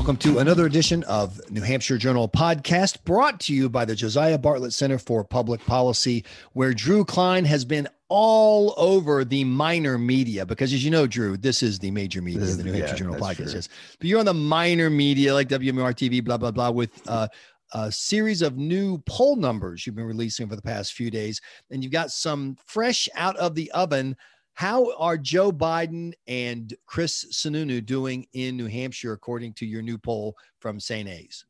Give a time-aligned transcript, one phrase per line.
[0.00, 4.38] Welcome to another edition of New Hampshire Journal podcast brought to you by the Josiah
[4.38, 6.24] Bartlett Center for Public Policy,
[6.54, 11.36] where Drew Cline has been all over the minor media because, as you know, Drew,
[11.36, 13.52] this is the major media, is- the New Hampshire yeah, Journal podcast.
[13.52, 13.68] Yes.
[13.98, 17.28] But you're on the minor media like WMUR TV, blah, blah, blah, with uh,
[17.74, 21.42] a series of new poll numbers you've been releasing over the past few days.
[21.70, 24.16] And you've got some fresh out of the oven.
[24.54, 29.96] How are Joe Biden and Chris Sununu doing in New Hampshire, according to your new
[29.96, 31.08] poll from St.
[31.08, 31.44] A's?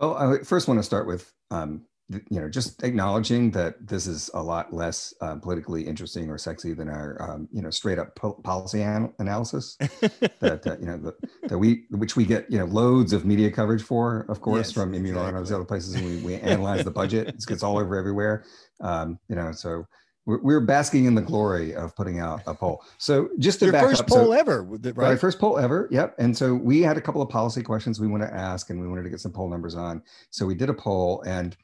[0.00, 4.30] Well, I first want to start with, um, you know, just acknowledging that this is
[4.32, 8.14] a lot less uh, politically interesting or sexy than our, um, you know, straight up
[8.14, 9.76] po- policy an- analysis
[10.40, 11.14] that uh, you know the,
[11.48, 14.72] that we, which we get, you know, loads of media coverage for, of course, Yes,
[14.72, 15.54] from Immuno and those exactly.
[15.56, 17.28] other places, and we, we analyze the budget.
[17.28, 18.44] It gets all over everywhere,
[18.80, 19.50] um, you know.
[19.50, 19.86] So
[20.26, 22.84] we're, we're basking in the glory of putting out a poll.
[22.98, 24.96] So just to Your back first up, so- poll ever, Right.
[24.96, 25.18] right?
[25.18, 25.88] first poll ever.
[25.90, 26.16] Yep.
[26.18, 28.88] And so we had a couple of policy questions we want to ask, and we
[28.88, 30.02] wanted to get some poll numbers on.
[30.30, 31.56] So we did a poll, and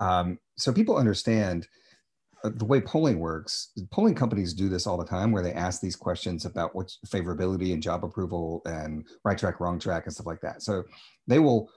[0.00, 1.68] um, so people understand
[2.44, 3.72] uh, the way polling works.
[3.90, 7.72] Polling companies do this all the time, where they ask these questions about what's favorability
[7.72, 10.62] and job approval and right track, wrong track, and stuff like that.
[10.62, 10.84] So
[11.26, 11.70] they will.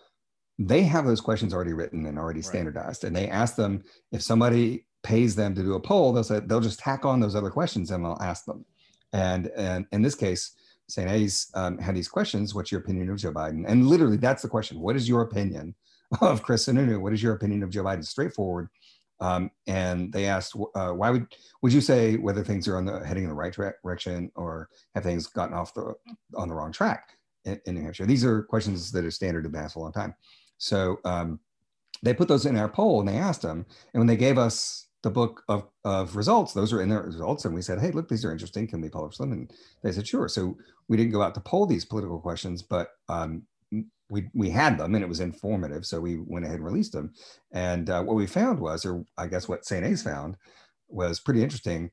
[0.61, 2.45] They have those questions already written and already Right.
[2.45, 6.39] standardized, and they ask them if somebody pays them to do a poll, they'll say
[6.39, 8.65] they'll just tack on those other questions and they'll ask them.
[9.13, 10.51] And and in this case,
[10.87, 11.09] St.
[11.09, 12.53] A's um, had these questions.
[12.53, 13.65] What's your opinion of Joe Biden?
[13.67, 14.79] And literally, that's the question.
[14.79, 15.75] What is your opinion
[16.21, 16.99] of Chris Sununu?
[16.99, 18.05] What is your opinion of Joe Biden?
[18.05, 18.69] Straightforward.
[19.21, 21.27] Um, and they asked, uh, why would
[21.61, 25.03] would you say whether things are on the heading in the right direction or have
[25.03, 25.93] things gotten off the
[26.35, 28.05] on the wrong track in, in New Hampshire?
[28.05, 30.15] These are questions that are standard to asked a long time.
[30.57, 31.39] So um,
[32.01, 33.65] they put those in our poll and they asked them.
[33.93, 37.45] And when they gave us the book of, of results, those are in their results.
[37.45, 38.67] And we said, hey, look, these are interesting.
[38.67, 39.31] Can we publish them?
[39.31, 40.27] And they said, sure.
[40.27, 43.43] So we didn't go out to poll these political questions, but um,
[44.09, 45.85] we, we had them and it was informative.
[45.85, 47.13] So we went ahead and released them.
[47.51, 49.85] And uh, what we found was, or I guess what St.
[49.85, 50.35] A's found
[50.89, 51.91] was pretty interesting.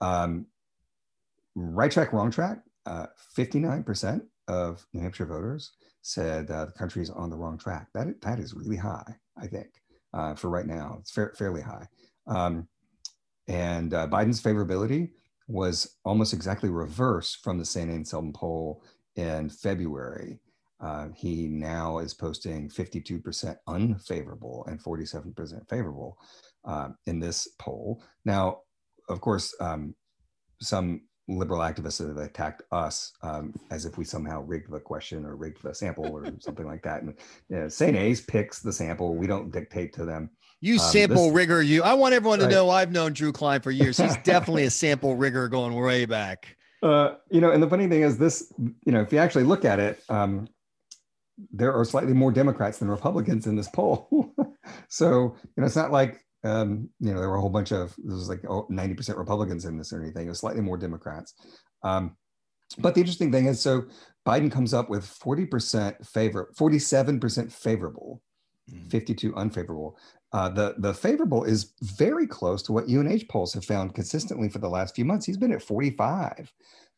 [0.00, 0.46] Um,
[1.54, 7.10] right track, wrong track, uh, 59% of New Hampshire voters said uh, the country is
[7.10, 7.88] on the wrong track.
[7.94, 9.68] That, that is really high, I think,
[10.12, 10.98] uh, for right now.
[11.00, 11.88] It's fair, fairly high.
[12.26, 12.68] Um,
[13.48, 15.10] and uh, Biden's favorability
[15.48, 17.90] was almost exactly reverse from the St.
[17.90, 18.82] Anselm poll
[19.16, 20.40] in February.
[20.80, 26.18] Uh, he now is posting 52% unfavorable and 47% favorable
[26.64, 28.02] uh, in this poll.
[28.24, 28.60] Now,
[29.08, 29.94] of course, um,
[30.60, 35.36] some liberal activists have attacked us um, as if we somehow rigged the question or
[35.36, 37.02] rigged the sample or something like that.
[37.02, 37.14] And
[37.48, 37.96] you know, St.
[37.96, 39.14] A's picks the sample.
[39.14, 40.30] We don't dictate to them.
[40.64, 41.82] You Um, sample this- rigger, you.
[41.82, 42.52] I want everyone to Right.
[42.54, 43.98] know I've known Drew Cline for years.
[43.98, 46.56] He's definitely a sample rigger going way back.
[46.82, 49.66] Uh, you know, and the funny thing is this, you know, if you actually look
[49.66, 50.48] at it, um,
[51.52, 54.32] there are slightly more Democrats than Republicans in this poll.
[54.88, 57.94] so, you know, it's not like, um, you know, there were a whole bunch of,
[57.98, 60.24] there was like oh, 90% Republicans in this or anything.
[60.26, 61.34] It was slightly more Democrats.
[61.82, 62.16] Um,
[62.78, 63.84] but the interesting thing is, so
[64.26, 68.22] Biden comes up with 40% favor, 47% favorable,
[68.70, 68.90] Mm.
[68.90, 69.98] 52 unfavorable.
[70.32, 74.58] Uh, the the favorable is very close to what UNH polls have found consistently for
[74.58, 75.26] the last few months.
[75.26, 76.52] He's been at 45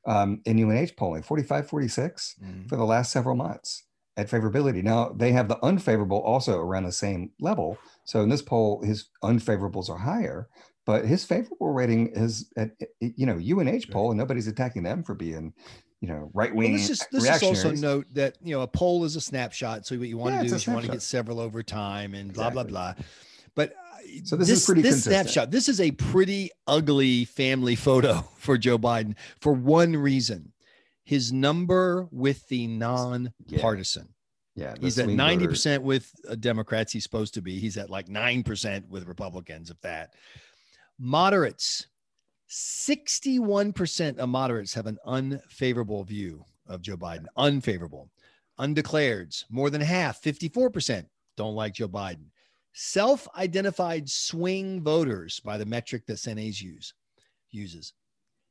[0.06, 2.68] um, in UNH polling, 45, 46 Mhm.
[2.68, 3.84] for the last several months
[4.16, 4.82] at favorability.
[4.82, 7.82] Now they have the unfavorable also around the same level.
[8.04, 10.48] So in this poll, his unfavorables are higher,
[10.86, 15.14] but his favorable rating is at you know UNH poll, and nobody's attacking them for
[15.14, 15.52] being
[16.00, 19.04] you know right Well, wing let's just let's also note that you know a poll
[19.04, 19.86] is a snapshot.
[19.86, 22.14] So what you want Yeah, to do is you want to get several over time
[22.14, 22.72] and blah blah Exactly.
[22.72, 22.94] blah.
[23.54, 23.74] But uh,
[24.24, 25.14] So this is pretty this consistent.
[25.30, 25.50] snapshot.
[25.50, 30.52] This is a pretty ugly family photo for Joe Biden for one reason:
[31.04, 34.08] his number with the non-partisan.
[34.54, 36.92] yeah, the He's at ninety percent with uh, Democrats.
[36.92, 37.58] He's supposed to be.
[37.58, 39.70] He's at like nine percent with Republicans.
[39.70, 40.12] If that,
[40.98, 41.86] moderates,
[42.48, 47.26] sixty-one percent of moderates have an unfavorable view of Joe Biden.
[47.36, 48.10] Unfavorable.
[48.58, 51.06] Undeclareds, more than half, fifty-four percent,
[51.36, 52.26] don't like Joe Biden.
[52.72, 56.38] Self-identified swing voters, by the metric that St.
[56.38, 56.92] A's use
[57.50, 57.92] uses,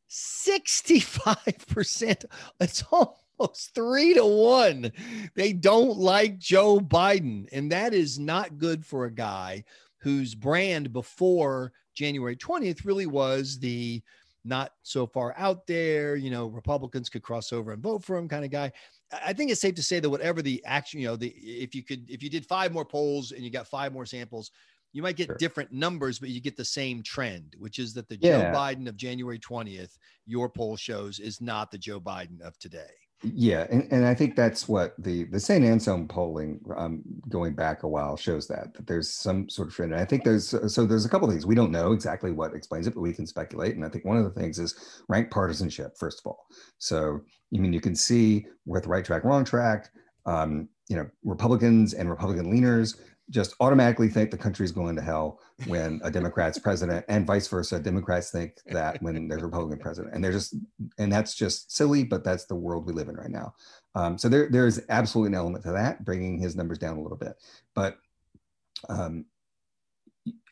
[0.08, 2.26] sixty-five percent.
[2.60, 4.92] It's almost three to one.
[5.36, 7.48] They don't like Joe Biden.
[7.52, 9.64] And that is not good for a guy
[9.98, 14.04] whose brand before January 20th really was the
[14.44, 18.30] not so far out there, you know, Republicans could cross over and vote for him
[18.30, 18.72] kind of guy.
[19.12, 21.84] I think it's safe to say that whatever the action, you know, the if you
[21.84, 24.52] could if you did five more polls and you got five more samples,
[24.94, 25.38] you might get Sure.
[25.38, 28.32] different numbers, but you get the same trend, which is that the Yeah.
[28.32, 33.05] Joe Biden of January 20th, your poll shows, is not the Joe Biden of today.
[33.34, 35.66] Yeah, and, and I think that's what the the St.
[35.66, 39.94] Anselm polling um, going back a while shows that that there's some sort of trend.
[39.94, 42.86] And I think there's so there's a couple things we don't know exactly what explains
[42.86, 43.76] it, but we can speculate.
[43.76, 45.98] And I think one of the things is rank partisanship.
[45.98, 46.46] First of all,
[46.78, 47.22] so
[47.56, 49.90] I mean you can see with right track, wrong track.
[50.28, 52.98] Um, you know, Republicans and Republican leaners
[53.30, 57.80] just automatically think the country's going to hell when a Democrat's president, and vice versa.
[57.80, 60.56] Democrats think that when there's a Republican president, and they're just,
[60.98, 63.54] and that's just silly, but that's the world we live in right now.
[63.96, 67.18] Um, so there, there's absolutely an element to that, bringing his numbers down a little
[67.18, 67.34] bit.
[67.74, 67.98] But
[68.90, 69.26] um,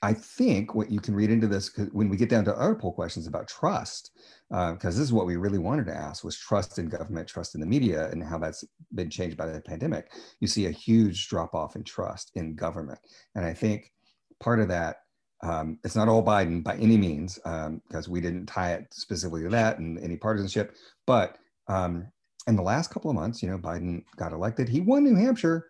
[0.04, 2.92] I think what you can read into this when we get down to other poll
[2.92, 4.12] questions about trust,
[4.50, 7.56] because uh, this is what we really wanted to ask was trust in government, trust
[7.56, 10.12] in the media, and how that's been changed by the pandemic.
[10.42, 13.00] You see a huge drop off in trust in government,
[13.36, 13.94] and I think
[14.42, 14.98] part of that.
[15.42, 19.44] Um, it's not all Biden by any means, because um, we didn't tie it specifically
[19.44, 20.76] to that and any partisanship.
[21.06, 22.08] But um,
[22.48, 24.70] in the last couple of months, you know, Biden got elected.
[24.70, 25.68] He won New Hampshire.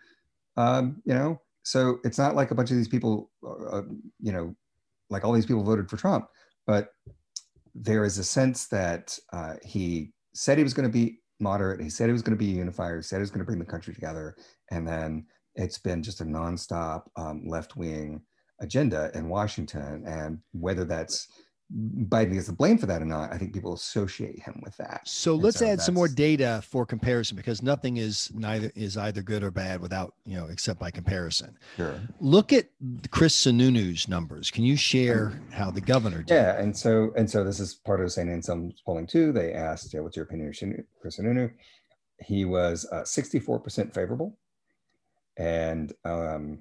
[0.57, 3.81] Um, you know, so it's not like a bunch of these people, uh, uh,
[4.19, 4.55] you know,
[5.09, 6.27] like all these people voted for Trump,
[6.67, 6.89] but
[7.75, 11.81] there is a sense that uh, he said he was going to be moderate.
[11.81, 12.97] He said he was going to be a unifier.
[12.97, 14.35] He said he was going to bring the country together.
[14.71, 15.25] And then
[15.55, 18.21] it's been just a nonstop um, left wing
[18.61, 20.03] agenda in Washington.
[20.05, 21.27] And whether that's
[21.75, 25.01] Biden gets the blame for that or not, I think people associate him with that.
[25.05, 28.95] So and let's so add some more data for comparison because nothing is neither is
[28.95, 31.57] either good or bad without you know except by comparison.
[31.75, 31.99] Sure.
[32.19, 32.67] Look at
[33.09, 34.51] Chris Sununu's numbers.
[34.51, 36.35] Can you share how the governor did?
[36.35, 38.29] Yeah, and so and so this is part of St.
[38.29, 39.31] Anselm's polling too.
[39.31, 41.51] They asked, yeah, "What's your opinion of Chris Sununu?"
[42.19, 44.37] He was uh, 64% favorable,
[45.37, 46.59] and um,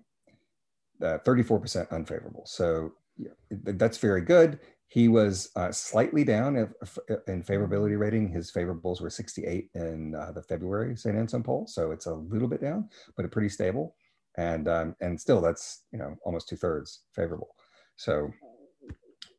[1.03, 2.45] uh, 34% unfavorable.
[2.47, 4.59] So yeah, that's very good
[4.93, 6.69] he was uh, slightly down in,
[7.27, 8.29] in, favorability rating.
[8.29, 11.17] His favorables were 68 in uh, the February St.
[11.17, 13.97] Anselm poll, so it's a little bit down, but pretty stable.
[14.37, 17.55] And um, and still, that's you know almost two thirds favorable.
[17.97, 18.31] So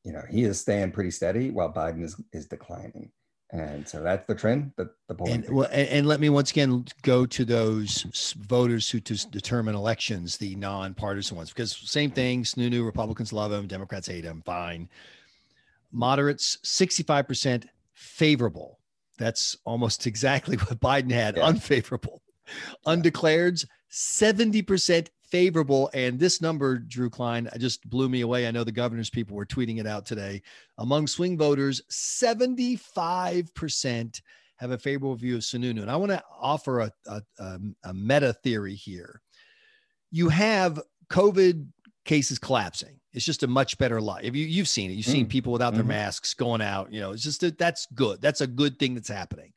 [0.03, 3.11] you know he is staying pretty steady while Biden is is declining.
[3.51, 5.45] And so that's the trend that the polling.
[5.45, 9.75] And, well, and, and, let me once again go to those voters who to determine
[9.75, 12.44] elections, the nonpartisan ones, because same thing.
[12.44, 14.41] Sununu Republicans love him, Democrats hate him.
[14.44, 14.89] Fine
[15.94, 18.80] moderates 65% favorable.
[19.18, 21.45] That's almost exactly what Biden had yeah.
[21.45, 22.22] unfavorable.
[22.86, 25.90] Undeclareds 70% favorable.
[25.94, 28.48] And this number, Drew Cline, just blew me away.
[28.48, 30.42] I know the governor's people were tweeting it out today.
[30.78, 34.22] Among swing voters, 75%
[34.57, 35.81] have a favorable view of Sununu.
[35.81, 39.22] And I want to offer a, a, um, a meta theory here.
[40.12, 40.80] You have
[41.10, 41.66] COVID
[42.05, 43.00] cases collapsing.
[43.13, 44.23] It's just a much better life.
[44.23, 45.29] If you, you've seen it, you've seen mm.
[45.29, 45.89] people without their mm-hmm.
[45.89, 46.91] masks going out.
[46.91, 48.21] You know, it's just a, that's good.
[48.21, 49.53] That's a good thing that's happening.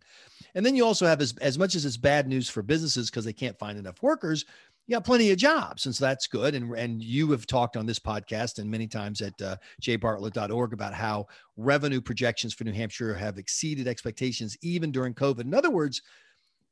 [0.55, 3.25] And then you also have as, as much as it's bad news for businesses because
[3.25, 4.45] they can't find enough workers,
[4.87, 6.55] you got plenty of jobs, and so that's good.
[6.55, 10.95] And and you have talked on this podcast and many times at uh, jbartlett.org about
[10.95, 11.27] how
[11.57, 15.41] revenue projections for New Hampshire have exceeded expectations even during COVID.
[15.41, 16.03] In other words,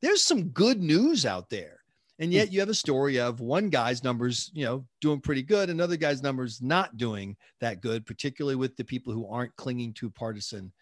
[0.01, 1.79] there's some good news out there.
[2.19, 2.37] And hmm.
[2.37, 5.97] yet you have a story of one guy's numbers, you know, doing pretty good, another
[5.97, 10.73] guy's numbers not doing that good, particularly with the people who aren't clinging to partisan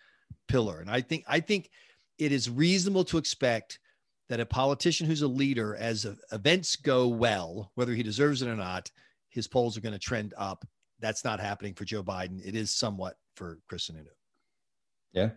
[0.49, 0.81] pillar.
[0.81, 1.71] And I think I think
[2.19, 3.79] it is reasonable to expect
[4.29, 8.57] that a politician who's a leader, as events go well, whether he deserves it or
[8.57, 8.91] not,
[9.29, 10.65] his polls are going to trend up.
[11.01, 12.41] That's not happening for Joe Biden.
[12.45, 14.07] It is somewhat for Chris Sununu.
[15.13, 15.31] Yeah.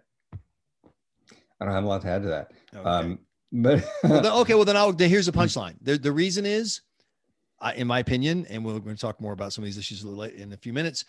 [1.60, 2.51] I don't have a lot to add to that.
[2.74, 2.88] Okay.
[2.88, 3.19] Um,
[3.55, 5.75] but well, then, okay, well then I'll here's the punchline.
[5.81, 6.81] The the reason is,
[7.62, 10.03] uh, in my opinion, and we're going to talk more about some of these issues
[10.03, 11.05] in a few minutes.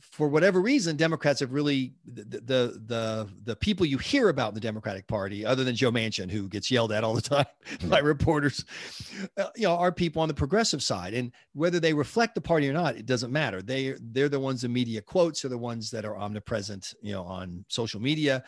[0.00, 4.54] For whatever reason, Democrats have really the, the the the people you hear about in
[4.54, 7.46] the Democratic Party, other than Joe Manchin, who gets yelled at all the time
[7.88, 8.64] by reporters,
[9.38, 12.68] uh, you know, are people on the progressive side, and whether they reflect the party
[12.68, 13.62] or not, it doesn't matter.
[13.62, 17.22] They they're the ones the media quotes, are the ones that are omnipresent, you know,
[17.22, 18.44] on social media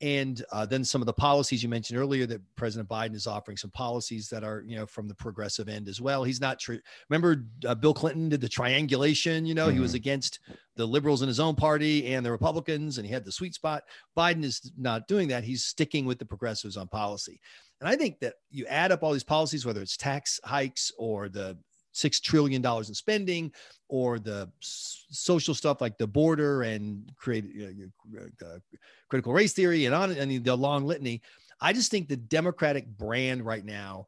[0.00, 3.56] and uh, then some of the policies you mentioned earlier that President Biden is offering
[3.56, 6.24] some policies that are you know from the progressive end as well.
[6.24, 6.78] He's not true.
[7.08, 9.44] Remember, uh, Bill Clinton did the triangulation.
[9.44, 9.74] You know, mm-hmm.
[9.74, 9.96] he was mm-hmm.
[9.96, 10.40] against
[10.76, 13.82] the liberals in his own party and the Republicans, and he had the sweet spot.
[14.16, 15.44] Biden is not doing that.
[15.44, 17.40] He's sticking with the progressives on policy.
[17.80, 21.28] And I think that you add up all these policies, whether it's tax hikes or
[21.28, 21.56] the
[22.00, 23.52] six trillion dollars in spending
[23.88, 28.58] or the social stuff like the border and create uh, uh,
[29.08, 31.20] critical race theory and on and the long litany.
[31.60, 34.06] I just think the democratic brand right now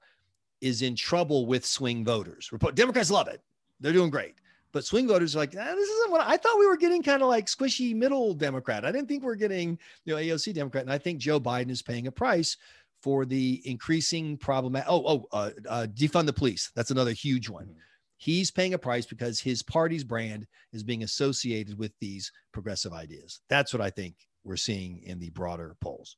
[0.61, 2.51] is in trouble with swing voters.
[2.75, 3.43] Democrats love it.
[3.81, 4.37] They're doing great.
[4.71, 7.23] But swing voters are like ah, this isn't what i thought we were getting kind
[7.23, 8.87] of like squishy middle democrat.
[8.87, 10.85] I didn't think we are getting you know aoc democrat.
[10.85, 12.57] And i think joe biden is paying a price
[13.03, 14.77] for the increasing problem.
[14.87, 16.71] Oh, oh, uh, uh, defund the police.
[16.77, 17.65] That's another huge one.
[17.65, 17.79] Mm-hmm.
[18.17, 23.41] He's paying a price because his party's brand is being associated with these progressive ideas.
[23.49, 26.17] That's what I think we're seeing in the broader polls.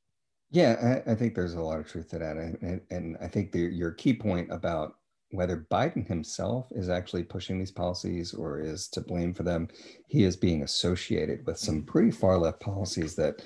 [0.50, 3.52] Yeah, I, I think there's a lot of truth to that, and, and I think
[3.52, 4.96] the, your key point about
[5.34, 9.68] whether Biden himself is actually pushing these policies or is to blame for them,
[10.06, 13.42] he is being associated with some pretty far left policies that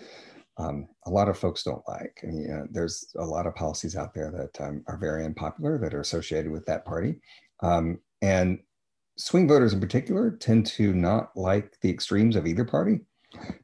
[0.58, 2.20] um, a lot of folks don't like.
[2.22, 5.94] I mean, there's a lot of policies out there that um, are very unpopular that
[5.94, 7.20] are associated with that party.
[7.62, 8.58] Um, and
[9.16, 13.00] swing voters in particular tend to not like the extremes of either party.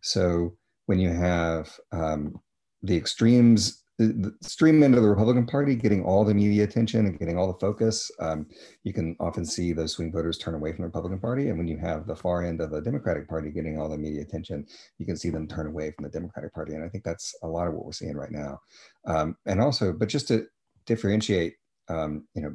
[0.03, 2.41] So when you have um,
[2.83, 7.39] the extremes the stream of the Republican Party getting all the media attention and getting
[7.39, 8.47] all the focus, um,
[8.83, 11.49] you can often see those swing voters turn away from the Republican Party.
[11.49, 14.23] And when you have the far end of the Democratic Party getting all the media
[14.23, 14.67] attention,
[14.99, 16.75] you can see them turn away from the Democratic Party.
[16.75, 18.59] And I think that's a lot of what we're seeing right now.
[19.07, 20.47] Um, and also, but just to
[20.87, 21.55] differentiate,
[21.89, 22.55] um, you know,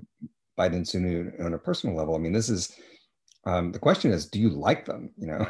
[0.58, 2.76] Biden Sununu on a personal level, I mean, this is
[3.46, 5.12] um, the question is, do you like them?
[5.18, 5.48] You know,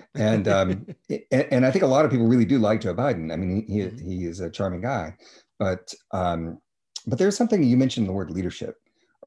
[0.14, 3.32] and, um, and, and I think a lot of people really do like Joe Biden.
[3.32, 4.08] I mean, he mm-hmm.
[4.08, 5.16] he is a charming guy,
[5.58, 6.58] but um,
[7.06, 8.76] but there's something you mentioned the word leadership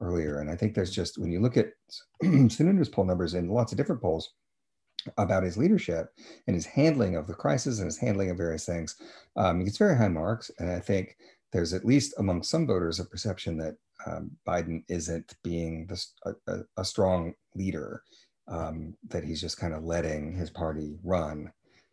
[0.00, 1.70] earlier, and I think there's just when you look at
[2.22, 4.32] Sununu's poll numbers and lots of different polls
[5.18, 6.08] about his leadership
[6.48, 8.96] and his handling of the crisis and his handling of various things,
[9.36, 11.16] um, he gets very high marks, and I think
[11.52, 13.76] there's at least among some voters a perception that
[14.06, 18.02] um, Biden isn't being this, a, a, strong leader,
[18.48, 21.50] um, that he's just kind of letting his party run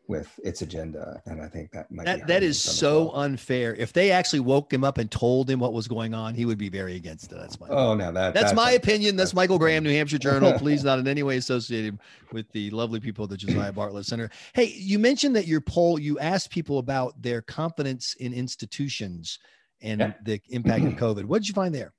[0.07, 1.21] with its agenda.
[1.25, 3.75] And I think that might that, that is so unfair.
[3.75, 6.57] If they actually woke him up and told him what was going on, he would
[6.57, 7.35] be very against it.
[7.35, 9.15] That's my oh no, that that's, that's my a, opinion.
[9.15, 10.53] That's, that's Michael Graham, New Hampshire Journal.
[10.53, 11.99] Please not in any way associated
[12.31, 14.29] with the lovely people at the Josiah Bartlett Center.
[14.53, 19.39] Hey, you mentioned that your poll, you asked people about their confidence in institutions
[19.81, 20.13] and yeah.
[20.23, 21.25] the impact of COVID.
[21.25, 21.93] What did you find there?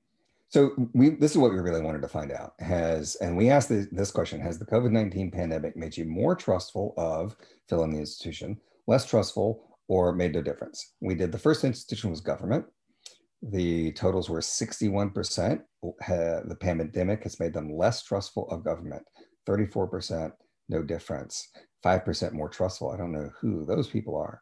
[0.49, 2.53] So we this is what we really wanted to find out.
[2.59, 6.35] Has and we asked the, this question: Has the COVID nineteen pandemic made you more
[6.35, 7.35] trustful of
[7.67, 10.93] filling the institution, less trustful, or made no difference?
[11.01, 12.65] We did the first institution was government.
[13.41, 15.61] The totals were sixty one percent.
[15.81, 19.03] The pandemic has made them less trustful of government.
[19.45, 20.33] Thirty four percent,
[20.69, 21.49] no difference.
[21.83, 22.91] Five percent more trustful.
[22.91, 24.41] I don't know who those people are,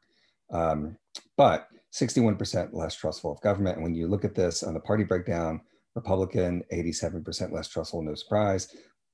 [0.51, 0.97] um,
[1.37, 3.75] but 61% less trustful of government.
[3.75, 5.61] And when you look at this on the party breakdown,
[5.95, 8.67] Republican, 87% less trustful, no surprise.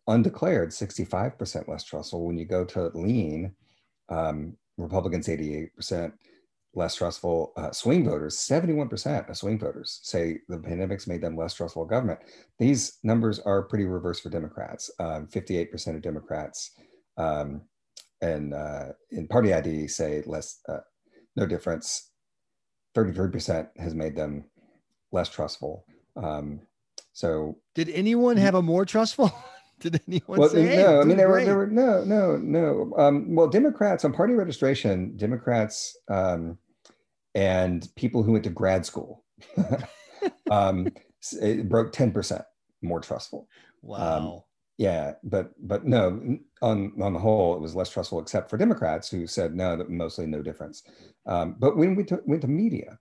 [0.07, 2.25] Undeclared, 65% less trustful.
[2.25, 3.53] When you go to lean,
[4.09, 6.13] um, Republicans, 88%
[6.73, 7.51] less trustful.
[7.57, 11.89] Uh, swing voters, 71% of swing voters say the pandemic's made them less trustful of
[11.89, 12.19] government.
[12.57, 14.89] These numbers are pretty reverse for Democrats.
[14.99, 16.71] Um, 58% of Democrats
[17.17, 17.61] um,
[18.21, 20.79] and uh, in party ID say less, uh,
[21.35, 22.11] no difference.
[22.95, 24.45] 33% has made them
[25.11, 25.85] less trustful.
[26.15, 26.61] Um,
[27.19, 29.29] so did anyone have a more trustful?
[29.81, 30.65] did anyone well, say?
[30.65, 32.93] Hey, no, I mean there were, there were no, no, no.
[32.97, 36.57] Um, well, Democrats on party registration, Democrats um,
[37.35, 39.25] and people who went to grad school
[40.49, 40.93] um,
[41.41, 42.43] it broke ten percent
[42.81, 43.49] more trustful.
[43.83, 44.45] Um, wow.
[44.77, 49.09] yeah, but but no, on on the whole, it was less trustful, except for Democrats
[49.09, 50.83] who said no, that mostly no difference.
[51.25, 52.97] Um, but when we t- went to media,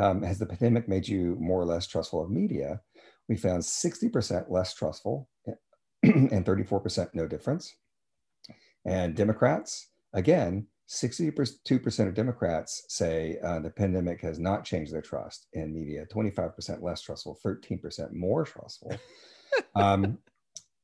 [0.00, 2.80] um, has the pandemic made you more or less trustful of media?
[3.30, 5.28] We found 60% less trustful
[6.02, 7.76] and 34% no difference.
[8.84, 15.46] And Democrats, again, 62% of Democrats say uh, the pandemic has not changed their trust
[15.52, 18.96] in media, 25% less trustful, 13% more trustful.
[19.76, 20.18] um,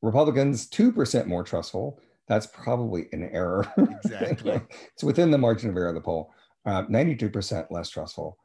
[0.01, 1.99] Republicans, 2% more trustful.
[2.29, 3.67] That's probably an error.
[4.05, 4.61] Exactly.
[4.93, 6.31] it's within the margin of error of the poll.
[6.65, 8.39] Uh, 92% less trustful,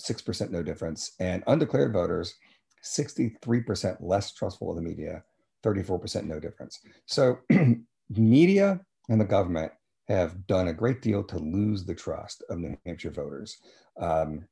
[0.00, 1.12] 6% no difference.
[1.20, 2.36] And undeclared voters,
[2.84, 5.22] 63% less trustful of the media,
[5.64, 6.80] 34% no difference.
[7.06, 7.38] So
[8.10, 9.72] media and the government
[10.08, 13.56] have done a great deal to lose the trust of New Hampshire voters.
[13.98, 14.46] Um,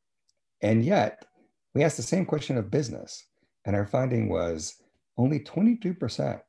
[0.63, 1.25] and yet,
[1.75, 3.27] we asked the same question of business,
[3.67, 4.77] and our finding was
[5.19, 6.41] only 22%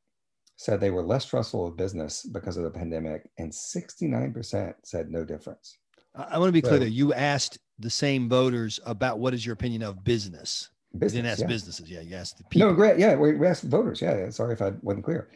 [0.56, 5.26] said they were less trustful of business because of the pandemic, and 69% said no
[5.26, 5.78] difference.
[6.16, 9.54] I want to be clear that you asked the same voters about what is your
[9.54, 10.70] opinion of business.
[10.98, 11.48] Business, you didn't ask yeah.
[11.48, 11.90] businesses.
[11.90, 12.68] Yeah, you asked people.
[12.68, 13.00] No, great.
[13.00, 14.02] Yeah, we, we asked voters.
[14.02, 15.30] Yeah, sorry if I wasn't clear.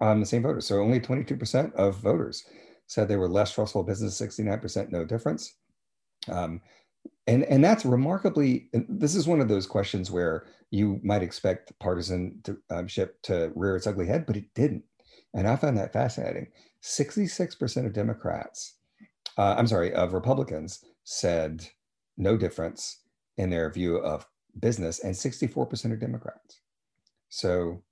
[0.00, 0.66] Um, the same voters.
[0.66, 2.44] So only 22% of voters
[2.86, 5.54] said they were less trustful of business, 69% no difference.
[6.28, 6.60] Um,
[7.26, 13.22] and, and that's remarkably, this is one of those questions where you might expect partisanship
[13.22, 14.84] to rear its ugly head, but it didn't.
[15.34, 16.48] And I found that fascinating.
[16.82, 18.76] 66% of Democrats,
[19.38, 21.66] uh, I'm sorry, of Republicans said
[22.16, 23.00] no difference
[23.36, 24.26] in their view of
[24.58, 26.60] business, and 64% are Democrats.
[27.28, 27.82] So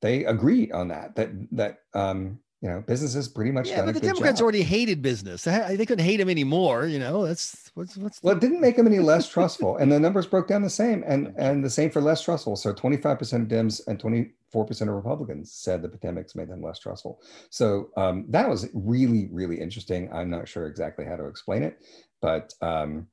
[0.00, 1.14] they agree on that.
[1.16, 3.68] That that um, you know, businesses pretty much.
[3.68, 4.44] Yeah, but the Democrats job.
[4.44, 5.42] already hated business.
[5.42, 6.86] They, they couldn't hate him anymore.
[6.86, 8.22] You know, that's what's what's.
[8.22, 11.02] Well, it didn't make them any less trustful, and the numbers broke down the same,
[11.04, 12.54] and and the same for less trustful.
[12.54, 16.36] So twenty five percent of Dems and twenty four percent of Republicans said the pandemic's
[16.36, 17.20] made them less trustful.
[17.50, 20.08] So um, that was really really interesting.
[20.12, 21.78] I'm not sure exactly how to explain it,
[22.20, 23.08] but um,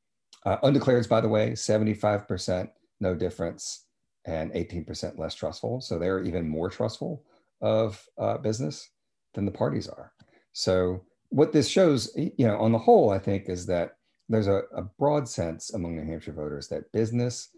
[0.46, 2.70] uh, undeclareds, by the way, seventy five percent,
[3.00, 3.86] no difference,
[4.26, 5.82] and eighteen percent less trustful.
[5.82, 7.24] So they're even more trustful
[7.62, 8.90] of uh, business
[9.34, 10.14] than the parties are.
[10.54, 14.62] So what this shows, you know, on the whole, I think, is that there's a,
[14.76, 17.50] a broad sense among New Hampshire voters that business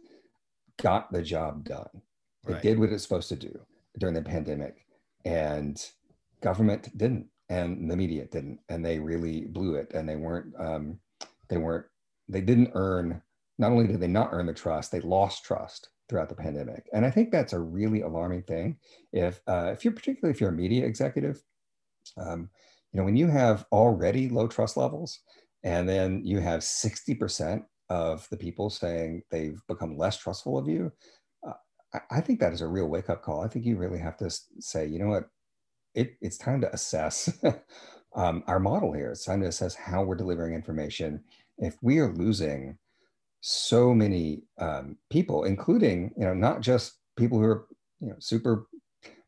[0.81, 1.89] got the job done.
[2.47, 2.61] It right.
[2.61, 3.59] did what it's supposed to do
[3.99, 4.85] during the pandemic,
[5.25, 5.83] and
[6.41, 10.99] government didn't, and the media didn't, and they really blew it, and they weren't, um,
[11.49, 11.85] they weren't,
[12.27, 13.21] they didn't earn.
[13.61, 17.05] Not only did they not earn the trust, they lost trust throughout the pandemic, and
[17.05, 18.77] I think that's a really alarming thing.
[19.13, 21.43] If uh, if you're particularly if you're a media executive,
[22.17, 22.49] um,
[22.91, 25.19] you know, when you have already low trust levels,
[25.63, 30.91] and then you have 60% of the people saying they've become less trustful of you,
[31.47, 31.53] uh,
[31.93, 33.43] I, I, think that is a real wake up call.
[33.43, 35.29] I think you really have to say, you know what,
[35.93, 37.31] it, it's time to assess
[38.15, 39.11] um, our model here.
[39.11, 41.23] It's time to assess how we're delivering information.
[41.59, 42.79] If we are losing
[43.41, 47.67] so many um, people, including, you know, not just people who are,
[47.99, 48.67] you know, super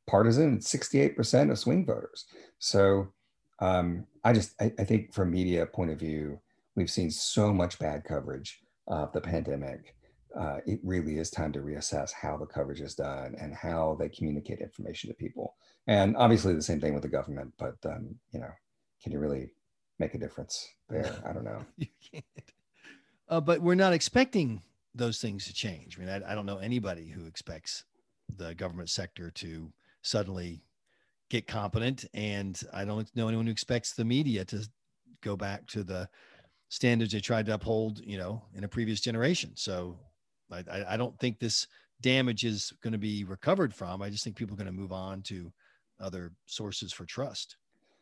[0.07, 2.25] partisan, 68% of swing voters.
[2.59, 3.11] So
[3.59, 6.39] um, I just, I, I, think from media point of view,
[6.75, 9.95] we've seen so much bad coverage of the pandemic.
[10.37, 14.09] Uh, it really is time to reassess how the coverage is done and how they
[14.09, 15.55] communicate information to people.
[15.87, 18.49] And obviously the same thing with the government, but um, you know,
[19.01, 19.51] can you really
[19.99, 21.21] make a difference there?
[21.27, 21.63] I don't know.
[21.77, 22.25] you can't.
[23.29, 24.61] Uh, but we're not expecting
[24.95, 25.97] those things to change.
[25.97, 27.83] I mean, I, I don't know anybody who expects
[28.37, 29.71] the government sector to
[30.01, 30.63] suddenly
[31.29, 32.05] get competent.
[32.13, 34.67] And I don't know anyone who expects the media to
[35.21, 36.07] go back to the
[36.69, 39.51] standards they tried to uphold, you know, in a previous generation.
[39.55, 39.97] So
[40.51, 41.67] I, I don't think this
[42.01, 44.01] damage is going to be recovered from.
[44.01, 45.51] I just think people are going to move on to
[45.99, 47.57] other sources for trust.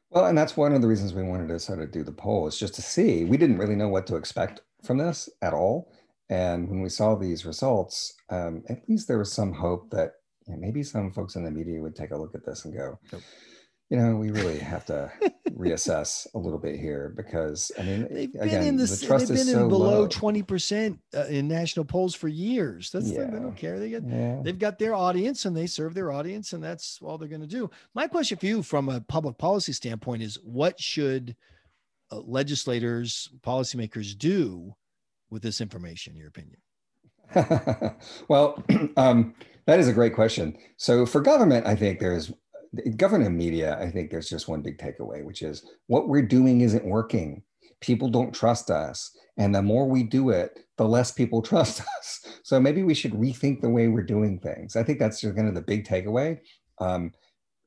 [0.09, 2.47] Well, and that's one of the reasons we wanted to sort of do the poll
[2.47, 3.23] is just to see.
[3.23, 5.91] We didn't really know what to expect from this at all.
[6.29, 10.13] And when we saw these results, um, at least there was some hope that
[10.47, 12.73] you know, maybe some folks in the media would take a look at this and
[12.73, 12.97] go,
[13.89, 15.11] you know, we really have to
[15.49, 19.27] reassess a little bit here because I mean, they've been again, in the, the trust
[19.27, 22.89] they've been is so in below twenty percent uh, in national polls for years.
[22.89, 23.25] That's yeah.
[23.25, 23.77] the, they don't care.
[23.77, 24.39] They get yeah.
[24.41, 27.47] they've got their audience and they serve their audience, and that's all they're going to
[27.47, 27.69] do.
[27.93, 31.35] My question for you, from a public policy standpoint, is what should
[32.11, 34.73] uh, legislators, policymakers do
[35.29, 36.13] with this information?
[36.13, 36.57] In your opinion?
[38.27, 38.63] well,
[38.97, 39.33] um,
[39.65, 40.57] that is a great question.
[40.77, 42.31] So for government, I think there's
[42.95, 43.77] government media.
[43.79, 47.43] I think there's just one big takeaway, which is what we're doing isn't working.
[47.79, 52.25] People don't trust us, and the more we do it, the less people trust us.
[52.43, 54.75] So maybe we should rethink the way we're doing things.
[54.75, 56.39] I think that's kind of the big takeaway.
[56.79, 57.11] Um,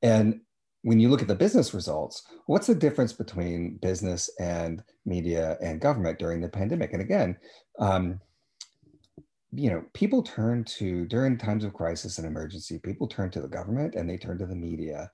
[0.02, 0.40] and
[0.84, 5.80] when you look at the business results, what's the difference between business and media and
[5.80, 6.92] government during the pandemic?
[6.92, 7.38] And again,
[7.78, 8.20] um,
[9.50, 13.48] you know, people turn to during times of crisis and emergency, people turn to the
[13.48, 15.10] government and they turn to the media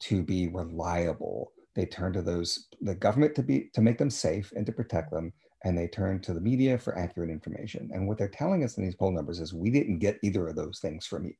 [0.00, 1.52] to be reliable.
[1.74, 5.10] They turn to those the government to be to make them safe and to protect
[5.10, 5.32] them,
[5.64, 7.88] and they turn to the media for accurate information.
[7.94, 10.56] And what they're telling us in these poll numbers is we didn't get either of
[10.56, 11.34] those things from you.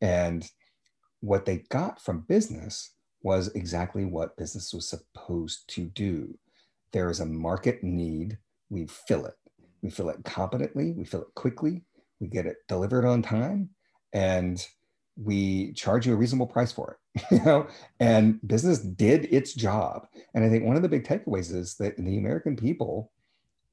[0.00, 0.48] And
[1.20, 6.38] what they got from business was exactly what business was supposed to do.
[6.92, 8.38] There is a market need,
[8.70, 9.34] we fill it
[9.82, 11.82] we fill it competently, we fill it quickly,
[12.20, 13.70] we get it delivered on time,
[14.12, 14.64] and
[15.16, 17.22] we charge you a reasonable price for it.
[17.30, 17.66] you know,
[18.00, 20.06] and business did its job.
[20.34, 23.12] And I think one of the big takeaways is that the American people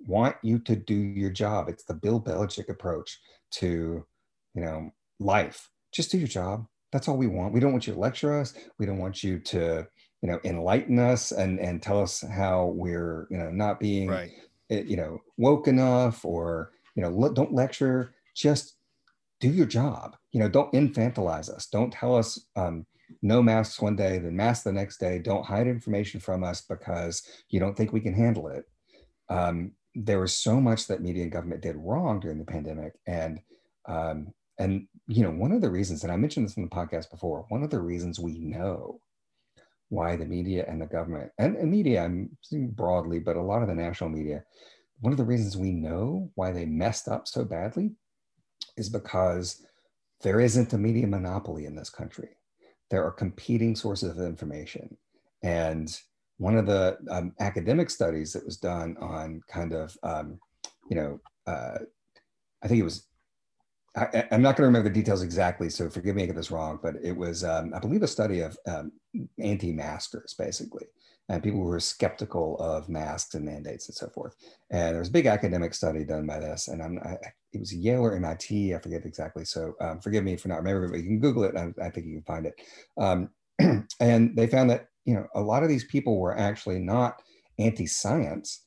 [0.08, 1.70] want you to do your job.
[1.70, 3.20] It's the Bill Belichick approach
[3.52, 4.06] to,
[4.54, 5.70] you know, life.
[5.92, 6.66] Just do your job.
[6.96, 7.54] That's all we want.
[7.54, 8.54] We don't want you to lecture us.
[8.80, 9.86] We don't want you to,
[10.22, 14.32] you know, enlighten us and and tell us how we're, you know, not being right.
[14.72, 18.78] Eh, you know woke enough or you know don't lecture just
[19.40, 22.84] do your job you know don't infantilize us don't tell us um,
[23.22, 27.22] no masks one day then masks the next day don't hide information from us because
[27.50, 28.66] you don't think we can handle it
[29.30, 33.40] um, there was so much that media and government did wrong during the pandemic and
[33.88, 37.10] um, and you know one of the reasons and i mentioned this in the podcast
[37.12, 39.00] before one of the reasons we know
[39.90, 43.62] why the media and the government and, and media i'm saying broadly but a lot
[43.62, 44.44] of the national media
[45.00, 47.92] one of the reasons we know why they messed up so badly
[48.78, 49.66] is because
[50.22, 52.30] there isn't a media monopoly in this country.
[52.90, 54.98] There are competing sources of information.
[55.44, 55.96] And
[56.38, 60.40] one of the um, academic studies that was done on kind of, um,
[60.90, 61.80] you know, uh,
[62.64, 63.08] I think it was,
[63.96, 66.36] I, am not going to remember the details exactly, so forgive me if I get
[66.36, 68.92] this wrong, but it was, um, I believe, a study of um,
[69.40, 70.86] anti maskers, basically
[71.30, 74.36] and people who were skeptical of masks and mandates and so forth.
[74.70, 77.18] And there was a big academic study done by this, and I'm, I,
[77.52, 79.46] it was Yale or MIT, I forget exactly.
[79.46, 81.56] So um, forgive me for not remembering, but you can Google it.
[81.56, 82.62] I, I think you can find it.
[82.98, 83.30] Um,
[84.00, 87.22] and they found that you know a lot of these people were actually not
[87.58, 88.64] anti-science.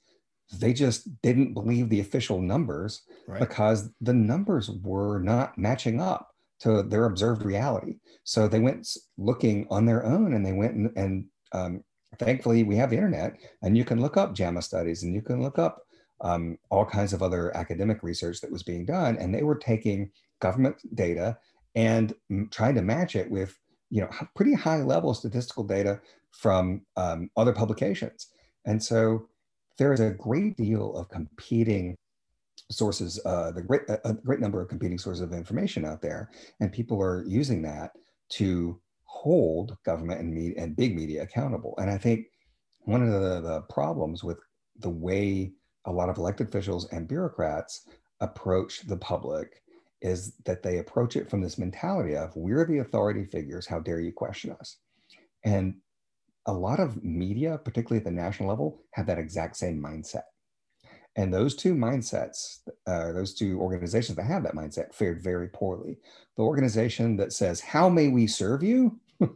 [0.53, 3.41] They just didn't believe the official numbers right.
[3.41, 6.31] because the numbers were not matching up
[6.61, 7.97] to their observed reality.
[8.25, 11.85] So they went looking on their own, and they went and, and um,
[12.19, 15.43] thankfully we have the internet and you can look up JAMA studies and you can
[15.43, 15.83] look up
[16.21, 19.17] um, all kinds of other academic research that was being done.
[19.19, 21.39] And they were taking government data
[21.75, 22.13] and
[22.51, 23.57] trying to match it with,
[23.91, 26.01] you know, pretty high level statistical data
[26.33, 28.29] from um, other publications.
[28.67, 29.29] And so
[29.79, 31.97] there is a great deal of competing
[32.71, 36.31] sources, uh, the great, a great number of competing sources of information out there.
[36.61, 37.93] And people are using that
[38.31, 41.75] to hold government and media and big media accountable.
[41.79, 42.27] And I think
[42.83, 44.39] one of the, the problems with
[44.81, 45.53] the way
[45.87, 47.87] a lot of elected officials and bureaucrats
[48.21, 49.63] approach the public
[50.01, 54.01] is that they approach it from this mentality of we're the authority figures how dare
[54.01, 54.77] you question us
[55.45, 55.75] and
[56.49, 60.25] a lot of media particularly at the national level have that exact same mindset
[61.15, 65.99] and those two mindsets uh, those two organizations that have that mindset fared very poorly
[66.37, 68.99] the organization that says how may we serve you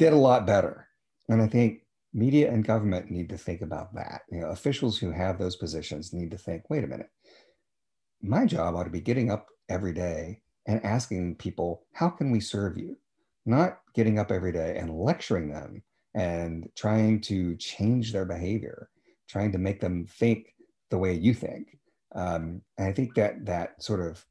[0.00, 0.88] did a lot better.
[1.28, 1.82] And I think
[2.14, 4.22] media and government need to think about that.
[4.30, 7.10] You know, officials who have those positions need to think, wait a minute,
[8.22, 12.40] my job ought to be getting up every day and asking people, how can we
[12.40, 12.96] serve you?
[13.44, 15.82] Not getting up every day and lecturing them
[16.14, 18.88] and trying to change their behavior,
[19.28, 20.54] trying to make them think
[20.90, 21.78] the way you think.
[22.14, 24.24] Um, and I think that that sort of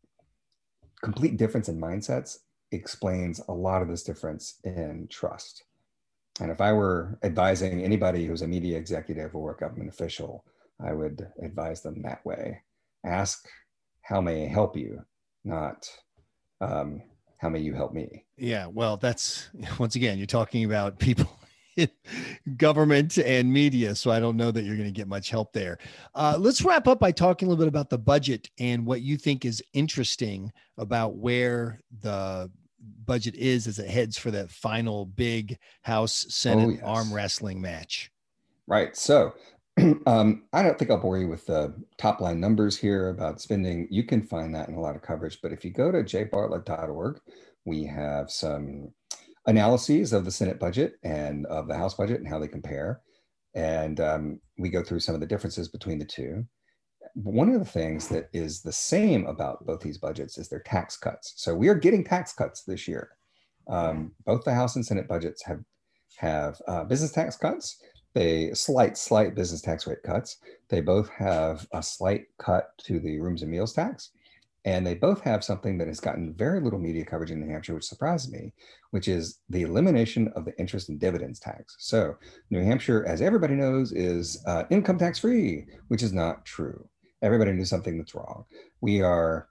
[1.01, 2.37] complete difference in mindsets
[2.71, 5.63] explains a lot of this difference in trust.
[6.41, 10.45] And if I were advising anybody who's a media executive or a government official,
[10.79, 12.61] I would advise them that way.
[13.05, 13.47] Ask,
[14.01, 15.03] how may I help you?
[15.43, 15.89] Not,
[16.61, 17.01] um,
[17.37, 18.25] how may you help me?
[18.37, 21.38] Yeah, well, that's once again, you're talking about people
[22.57, 23.95] government and media.
[23.95, 25.77] So I don't know that you're going to get much help there.
[26.15, 29.17] Uh, let's wrap up by talking a little bit about the budget and what you
[29.17, 32.49] think is interesting about where the
[33.05, 36.83] budget is as it heads for that final big House Senate oh, yes.
[36.83, 38.11] arm wrestling match.
[38.67, 38.95] Right.
[38.95, 39.33] So
[40.05, 43.87] um, I don't think I'll bore you with the top line numbers here about spending.
[43.89, 45.39] You can find that in a lot of coverage.
[45.41, 47.19] But if you go to jbartlett.org,
[47.65, 48.91] we have some
[49.45, 53.01] analyses of the Senate budget and of the House budget and how they compare.
[53.55, 56.45] And um, we go through some of the differences between the two
[57.13, 60.97] one of the things that is the same about both these budgets is their tax
[60.97, 61.33] cuts.
[61.37, 63.09] So we are getting tax cuts this year.
[63.67, 65.61] Um, both the House and Senate budgets have
[66.17, 67.81] have uh, business tax cuts.
[68.13, 70.37] They slight slight business tax rate cuts.
[70.69, 74.11] They both have a slight cut to the rooms and meals tax,
[74.65, 77.75] and they both have something that has gotten very little media coverage in New Hampshire,
[77.75, 78.53] which surprised me,
[78.91, 81.75] which is the elimination of the interest and dividends tax.
[81.79, 82.15] So
[82.49, 86.89] New Hampshire, as everybody knows, is uh, income tax free, which is not true
[87.21, 88.45] everybody knew something that's wrong.
[88.81, 89.47] We are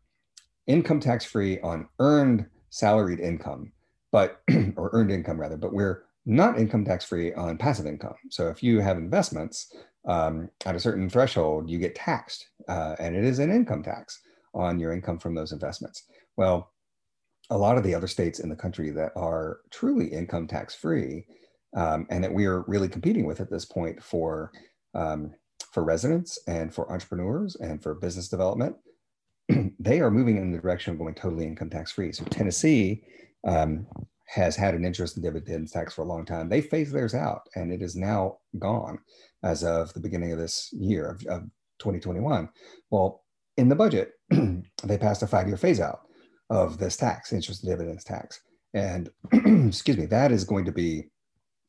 [0.67, 3.73] income tax free on earned salaried income,
[4.13, 4.41] but
[4.77, 8.15] or earned income rather, but we're not income tax free on passive income.
[8.31, 9.73] So if you have investments
[10.07, 14.21] um, at a certain threshold, you get taxed, uh, and it is an income tax
[14.55, 16.05] on your income from those investments.
[16.37, 16.73] Well,
[17.51, 21.27] a lot of the other states in the country that are truly income tax free,
[21.77, 24.53] um, and that we are really competing with at this point for
[24.95, 25.33] um,
[25.73, 28.77] for residents and for entrepreneurs and for business development,
[29.79, 32.13] they are moving in the direction of going totally income tax free.
[32.13, 33.03] So Tennessee
[33.47, 33.87] um,
[34.27, 36.49] has had an interest in dividends tax for a long time.
[36.49, 38.99] They phased theirs out and it is now gone
[39.43, 41.43] as of the beginning of this year of, of
[41.79, 42.49] 2021.
[42.91, 43.25] Well,
[43.59, 44.13] in the budget,
[44.85, 46.03] they passed a five year phase out
[46.49, 48.41] of this tax, interest and dividends tax.
[48.73, 51.11] And excuse me, that is going to be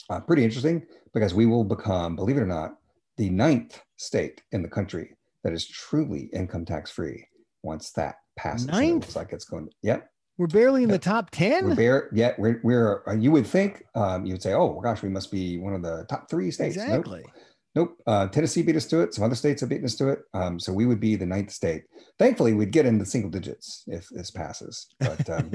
[0.10, 2.76] uh, pretty interesting because we will become, believe it or not,
[3.18, 7.26] the ninth state in the country that is truly income tax free
[7.64, 8.68] once that passes.
[8.68, 8.90] Ninth?
[8.90, 10.10] It looks like it's going to, yep.
[10.38, 11.68] We're barely in the top 10.
[11.68, 15.02] We're bare, yeah, we're, we're, uh, you would think, um, you would say, oh, gosh,
[15.02, 16.78] we must be one of the top three states.
[16.78, 17.24] Exactly.
[17.26, 17.34] Nope.
[17.80, 17.98] Nope.
[18.06, 19.14] Uh, Tennessee beat us to it.
[19.14, 20.24] Some other states have beaten us to it.
[20.34, 21.84] Um, so we would be the ninth state.
[22.18, 24.88] Thankfully, we'd get into single digits if this passes.
[25.00, 25.52] But um,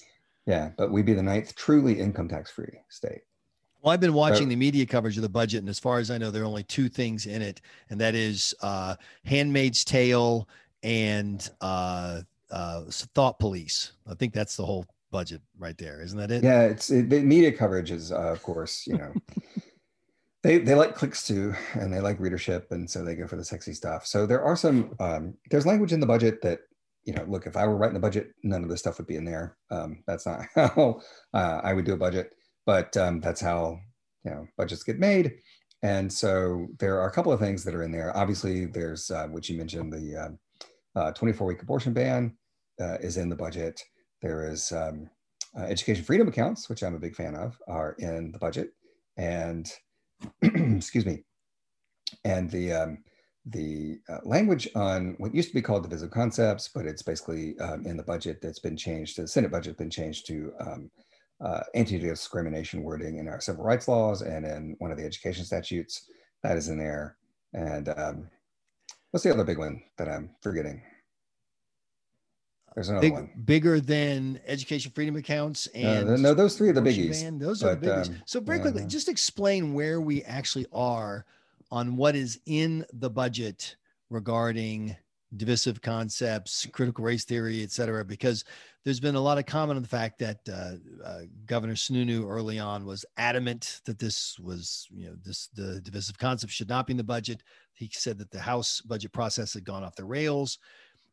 [0.46, 3.20] yeah, but we'd be the ninth truly income tax free state.
[3.82, 6.16] Well, I've been watching the media coverage of the budget, and as far as I
[6.16, 7.60] know, there are only two things in it,
[7.90, 10.48] and that is uh, Handmaid's Tale
[10.82, 13.92] and uh, uh, Thought Police.
[14.10, 16.42] I think that's the whole budget right there, isn't that it?
[16.42, 19.12] Yeah, it's it, the media coverage is, uh, of course, you know,
[20.46, 23.44] they they like clicks too, and they like readership, and so they go for the
[23.44, 24.06] sexy stuff.
[24.06, 26.60] So there are some um, there's language in the budget that
[27.04, 29.16] you know, look, if I were writing the budget, none of this stuff would be
[29.16, 29.56] in there.
[29.72, 31.00] Um, that's not how
[31.34, 32.30] uh, I would do a budget,
[32.64, 33.80] but um, that's how
[34.24, 35.32] you know budgets get made.
[35.82, 38.16] And so there are a couple of things that are in there.
[38.16, 40.38] Obviously, there's uh, which you mentioned the um,
[40.94, 42.36] uh, 24 week abortion ban
[42.80, 43.82] uh, is in the budget.
[44.22, 45.10] There is um,
[45.58, 48.70] uh, education freedom accounts, which I'm a big fan of, are in the budget.
[49.16, 49.68] And
[50.42, 51.24] excuse me,
[52.24, 52.98] and the um,
[53.46, 57.58] the uh, language on what used to be called the divisive concepts, but it's basically
[57.60, 59.16] um, in the budget that's been changed.
[59.16, 60.90] The Senate budget has been changed to um,
[61.40, 66.10] uh, anti-discrimination wording in our civil rights laws and in one of the education statutes.
[66.42, 67.16] That is in there.
[67.52, 68.28] And um,
[69.10, 70.82] what's the other big one that I'm forgetting?
[72.76, 73.30] There's another Big, one.
[73.46, 77.22] Bigger than education freedom accounts Uh, and no, those three are the biggies.
[77.22, 77.38] ban.
[77.38, 78.08] Those are the but, biggies.
[78.10, 78.86] um, so very quickly, no.
[78.88, 81.24] just explain where we actually are
[81.72, 83.76] on what is in the budget
[84.10, 84.94] regarding
[85.38, 88.44] divisive concepts, critical race theory, et cetera, because
[88.84, 92.58] there's been a lot of comment on the fact that uh, uh, Governor Sununu early
[92.58, 96.92] on was adamant that this was, you know, this the divisive concept should not be
[96.92, 97.42] in the budget.
[97.72, 100.58] He said that the House budget process had gone off the rails.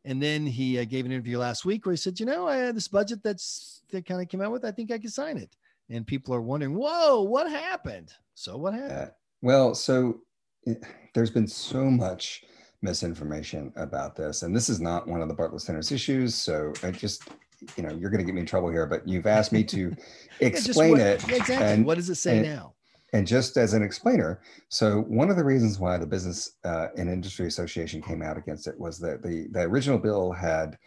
[0.05, 2.57] And then he uh, gave an interview last week where he said, you know, I
[2.57, 5.37] had this budget that's that kind of came out with, I think I could sign
[5.37, 5.55] it.
[5.89, 8.11] And people are wondering, whoa, what happened?
[8.35, 8.91] So what happened?
[8.91, 9.07] Uh,
[9.41, 10.21] well, so
[10.63, 12.43] it, there's been so much
[12.81, 16.35] misinformation about this, and this is not one of the Bartlett Center's issues.
[16.35, 17.29] So I just,
[17.77, 19.95] you know, you're going to get me in trouble here, but you've asked me to
[20.41, 21.23] Yeah, explain what- it.
[21.29, 21.55] exactly.
[21.55, 22.73] and- what does it say and- now?
[23.13, 27.09] And just as an explainer, so one of the reasons why the Business uh, and
[27.09, 30.77] Industry Association came out against it was that the the original bill had,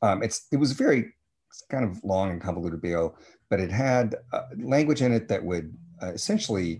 [0.00, 1.12] um, it's it was very
[1.68, 3.16] kind of long and convoluted bill,
[3.50, 6.78] but it had uh, language in it that would uh, essentially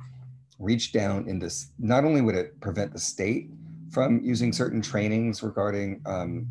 [0.61, 3.51] reach down into not only would it prevent the state
[3.91, 6.47] from using certain trainings regarding um,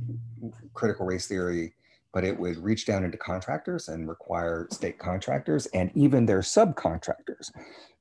[0.73, 1.73] critical race theory,
[2.13, 7.51] but it would reach down into contractors and require state contractors and even their subcontractors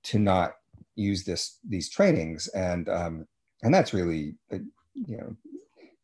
[0.02, 0.54] to not
[0.96, 2.48] use this these trainings.
[2.48, 3.26] And um,
[3.62, 4.58] and that's really uh,
[4.94, 5.36] you know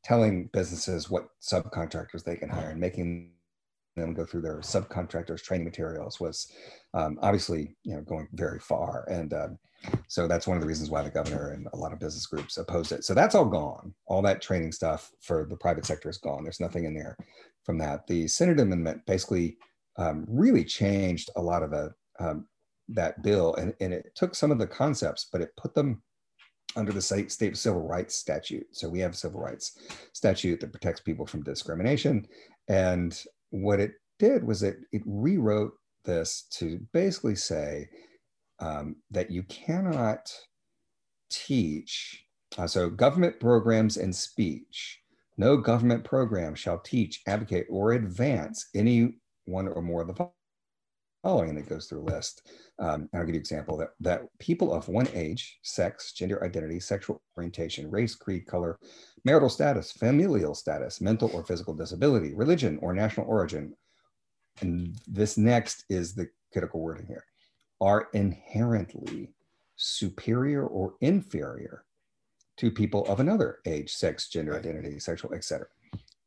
[0.04, 3.32] telling businesses what subcontractors they can hire and making
[3.96, 6.52] them go through their subcontractors training materials was
[6.94, 9.04] um, obviously you know going very far.
[9.10, 9.58] And um,
[10.08, 12.56] so that's one of the reasons why the governor and a lot of business groups
[12.56, 13.04] opposed it.
[13.04, 13.94] So that's all gone.
[14.06, 16.44] All that training stuff for the private sector is gone.
[16.44, 17.16] There's nothing in there
[17.66, 18.06] from that.
[18.06, 19.58] The senate amendment basically
[19.98, 22.46] um, really changed a lot of the um,
[22.88, 26.00] that bill and, and it took some of the concepts but it put them
[26.76, 28.66] under the state, state civil rights statute.
[28.72, 29.78] So we have a civil rights
[30.12, 32.26] statute that protects people from discrimination.
[32.68, 33.18] And
[33.50, 35.72] what it did was it, it rewrote
[36.04, 37.88] this to basically say
[38.60, 40.30] um, that you cannot
[41.30, 42.24] teach
[42.58, 45.00] uh, so government programs and speech
[45.36, 50.28] no government program shall teach advocate or advance any one or more of the
[51.22, 52.48] following it goes through a list.
[52.78, 56.78] Um, I'll give you an example that, that people of one age, sex, gender identity,
[56.78, 58.78] sexual orientation, race, creed, color,
[59.24, 63.74] marital status, familial status, mental or physical disability, religion or national origin,
[64.60, 67.24] and this next is the critical wording here,
[67.80, 69.34] are inherently
[69.74, 71.84] superior or inferior
[72.58, 74.60] to people of another age, sex, gender Right.
[74.64, 75.66] identity, sexual, etc.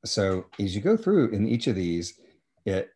[0.05, 2.19] So as you go through in each of these,
[2.65, 2.89] it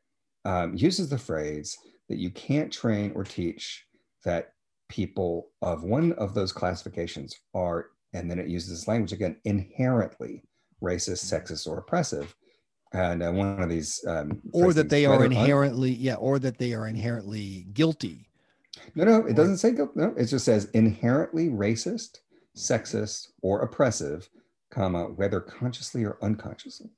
[0.46, 1.78] um, uses the phrase
[2.10, 3.86] that you can't train or teach
[4.26, 4.54] that
[4.90, 10.44] people of one of those classifications are, and then it uses this language again, inherently
[10.82, 12.36] racist, sexist, or oppressive.
[12.94, 16.38] And uh, one of these, um, Or that they are whether un- inherently, yeah, or
[16.40, 18.28] that they are inherently guilty.
[18.96, 19.96] no, no, it doesn't say guilt.
[19.96, 22.20] No, it just says inherently racist,
[22.56, 24.30] sexist, or oppressive,
[24.72, 26.90] comma, whether consciously or unconsciously.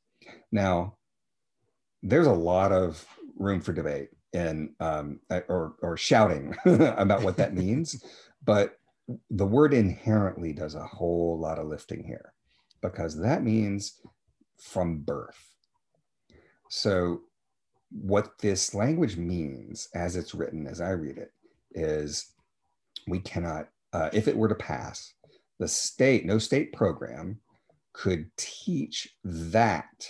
[0.51, 0.97] Now,
[2.03, 3.05] there's a lot of
[3.37, 8.03] room for debate and um, or or shouting about what that means,
[8.43, 8.77] but
[9.29, 12.33] the word inherently does a whole lot of lifting here
[12.81, 14.01] because that means
[14.57, 15.55] from birth.
[16.69, 17.21] So,
[17.91, 21.31] what this language means, as it's written, as I read it,
[21.71, 22.33] is
[23.07, 25.13] we cannot, uh, if it were to pass,
[25.59, 27.39] the state, no state program
[27.93, 30.07] could teach that.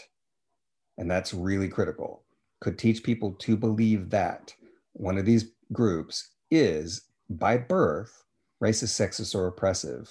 [0.97, 2.23] And that's really critical.
[2.61, 4.53] Could teach people to believe that
[4.93, 8.23] one of these groups is by birth
[8.63, 10.09] racist, sexist, or oppressive.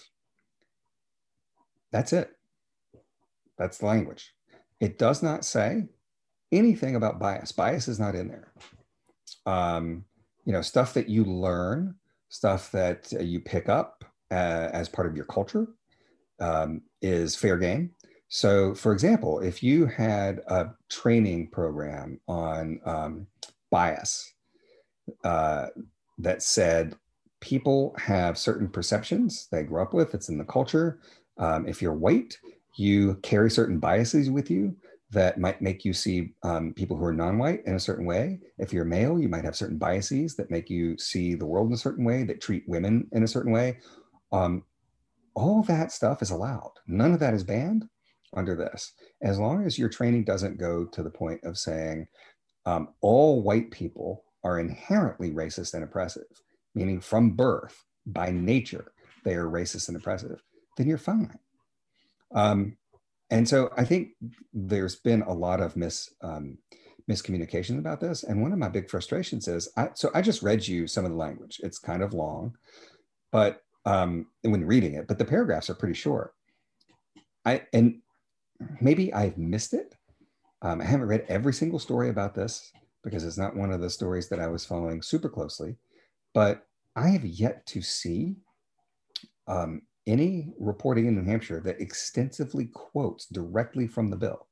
[1.90, 2.30] That's it.
[3.58, 4.32] That's the language.
[4.80, 5.88] It does not say
[6.52, 7.52] anything about bias.
[7.52, 8.52] Bias is not in there.
[9.46, 10.04] Um,
[10.44, 11.94] you know, stuff that you learn,
[12.28, 15.66] stuff that uh, you pick up uh, as part of your culture
[16.40, 17.90] um, is fair game.
[18.28, 23.26] So, for example, if you had a training program on um,
[23.70, 24.34] bias
[25.22, 25.66] uh,
[26.18, 26.96] that said
[27.40, 30.98] people have certain perceptions they grow up with, it's in the culture.
[31.38, 32.36] Um, if you're white,
[32.76, 34.74] you carry certain biases with you
[35.10, 38.40] that might make you see um, people who are non-white in a certain way.
[38.58, 41.74] If you're male, you might have certain biases that make you see the world in
[41.74, 43.78] a certain way, that treat women in a certain way.
[44.34, 44.64] Um,
[45.34, 46.72] all that stuff is allowed.
[46.86, 47.88] None of that is banned
[48.36, 48.92] under this,
[49.22, 52.06] as long as your training doesn't go to the point of saying
[52.66, 56.42] um, all white people are inherently racist and oppressive,
[56.74, 58.92] meaning from birth, by nature,
[59.24, 60.42] they are racist and oppressive,
[60.76, 61.38] then you're fine.
[62.34, 62.76] Um,
[63.30, 64.10] and so I think
[64.52, 66.58] there's been a lot of mis um,
[67.10, 68.22] miscommunication about this.
[68.24, 71.10] And one of my big frustrations is, I, so I just read you some of
[71.10, 71.60] the language.
[71.62, 72.56] It's kind of long,
[73.30, 76.34] but um, when reading it, but the paragraphs are pretty short.
[77.44, 78.00] I and
[78.80, 79.94] maybe I've missed it.
[80.62, 83.90] Um, I haven't read every single story about this because it's not one of the
[83.90, 85.76] stories that I was following super closely.
[86.32, 86.66] But
[86.96, 88.36] I have yet to see
[89.46, 94.46] um, any reporting in New Hampshire that extensively quotes directly from the bill.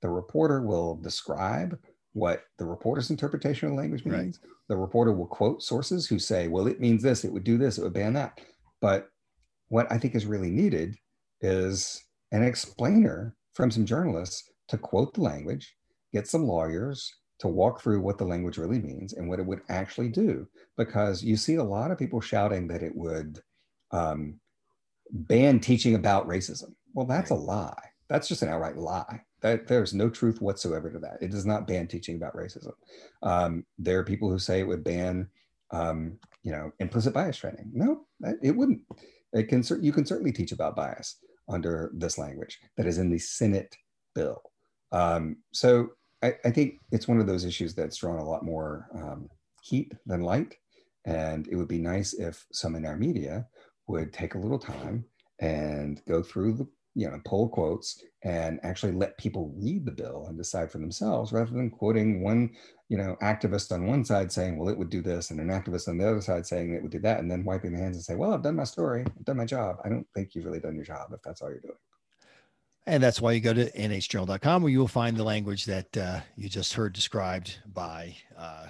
[0.00, 1.78] The reporter will describe
[2.12, 4.38] what the reporter's interpretation of language means.
[4.42, 4.52] Right.
[4.68, 7.78] The reporter will quote sources who say, well, it means this, it would do this,
[7.78, 8.40] it would ban that.
[8.80, 9.08] But
[9.68, 10.96] what I think is really needed
[11.40, 15.74] is an explainer from some journalists to quote the language,
[16.12, 19.60] get some lawyers to walk through what the language really means and what it would
[19.68, 20.46] actually do.
[20.76, 23.40] Because you see a lot of people shouting that it would
[23.90, 24.40] um,
[25.10, 26.74] ban teaching about racism.
[26.94, 27.74] Well, that's a lie.
[28.08, 29.22] That's just an outright lie.
[29.40, 31.18] That there's no truth whatsoever to that.
[31.20, 32.72] It does not ban teaching about racism.
[33.22, 35.28] Um, there are people who say it would ban,
[35.70, 37.70] um, you know, implicit bias training.
[37.72, 38.06] No,
[38.42, 38.80] it wouldn't.
[39.32, 41.16] It can you can certainly teach about bias
[41.48, 43.74] under this language that is in the Senate
[44.14, 44.42] bill.
[44.92, 45.90] Um, so
[46.22, 49.28] I, I, think it's one of those issues that's drawn a lot more um,
[49.62, 50.54] heat than light.
[51.04, 53.46] And it would be nice if some in our media
[53.86, 55.04] would take a little time
[55.40, 60.26] and go through the you know pull quotes and actually let people read the bill
[60.28, 62.50] and decide for themselves rather than quoting one
[62.88, 65.88] you know activist on one side saying well it would do this and an activist
[65.88, 68.04] on the other side saying it would do that and then wiping their hands and
[68.04, 69.78] say well i've done my story i've done my job.
[69.84, 71.74] I don't think you've really done your job if that's all you're doing.
[72.86, 76.20] And that's why you go to nhjournal.com where you will find the language that uh,
[76.36, 78.66] you just heard described by uh,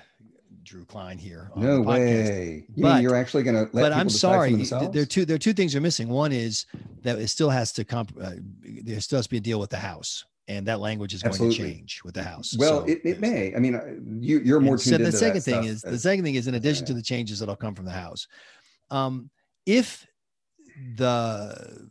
[0.68, 1.50] Drew Cline here.
[1.56, 2.66] no way.
[2.74, 4.54] You but, you're actually going to let But I'm sorry.
[4.54, 6.08] There are two there are two things you're missing.
[6.08, 6.66] One is
[7.02, 9.70] that it still has to comp uh, there still has to be a deal with
[9.70, 10.24] the house.
[10.46, 11.58] And that language is Absolutely.
[11.58, 12.56] going to change with the house.
[12.58, 13.54] Well, so, it, it may.
[13.54, 13.84] I mean, uh,
[14.18, 14.78] you, you're more.
[14.78, 16.88] So the second thing is the second thing is in addition yeah.
[16.88, 18.26] to the changes that'll come from the house,
[18.90, 19.30] um,
[19.66, 20.06] if
[20.96, 21.88] the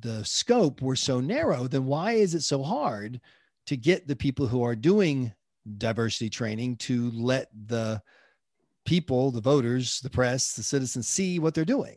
[0.00, 3.20] the scope were so narrow, then why is it so hard
[3.66, 5.32] to get the people who are doing
[5.78, 8.02] diversity training to let the
[8.84, 11.96] people, the voters, the press, the citizens see what they're doing.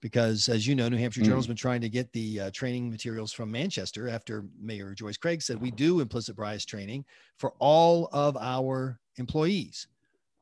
[0.00, 1.24] Because as you know, New Hampshire mm.
[1.24, 5.42] Journal's been trying to get the uh, training materials from Manchester after Mayor Joyce Craig
[5.42, 7.04] said we do implicit bias training
[7.36, 9.88] for all of our employees.